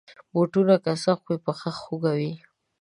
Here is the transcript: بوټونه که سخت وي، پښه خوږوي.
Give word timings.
بوټونه 0.33 0.75
که 0.83 0.91
سخت 1.03 1.23
وي، 1.27 1.37
پښه 1.45 1.69
خوږوي. 1.81 2.33